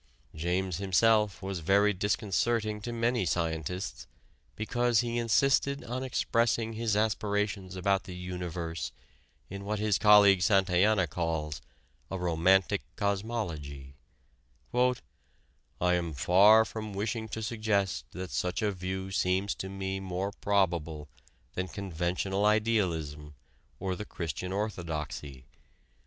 James 0.33 0.77
himself 0.77 1.43
was 1.43 1.59
very 1.59 1.93
disconcerting 1.93 2.81
to 2.81 2.91
many 2.91 3.23
scientists 3.23 4.07
because 4.55 5.01
he 5.01 5.19
insisted 5.19 5.83
on 5.83 6.01
expressing 6.01 6.73
his 6.73 6.95
aspirations 6.95 7.75
about 7.75 8.05
the 8.05 8.15
universe 8.15 8.91
in 9.47 9.63
what 9.63 9.77
his 9.77 9.99
colleague 9.99 10.41
Santayana 10.41 11.05
calls 11.05 11.61
a 12.09 12.17
"romantic 12.17 12.81
cosmology": 12.95 13.93
"I 14.73 14.95
am 15.81 16.13
far 16.13 16.65
from 16.65 16.93
wishing 16.93 17.27
to 17.29 17.43
suggest 17.43 18.05
that 18.09 18.31
such 18.31 18.63
a 18.63 18.71
view 18.71 19.11
seems 19.11 19.53
to 19.53 19.69
me 19.69 19.99
more 19.99 20.31
probable 20.31 21.09
than 21.53 21.67
conventional 21.67 22.43
idealism 22.43 23.35
or 23.79 23.95
the 23.95 24.05
Christian 24.05 24.51
Orthodoxy. 24.51 25.45